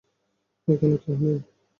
এখানে 0.67 0.95
কেউ 1.03 1.15
নেই। 1.21 1.37